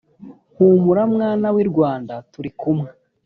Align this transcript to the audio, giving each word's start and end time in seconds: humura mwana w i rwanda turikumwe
humura 0.55 1.03
mwana 1.13 1.47
w 1.53 1.57
i 1.63 1.65
rwanda 1.69 2.13
turikumwe 2.31 2.89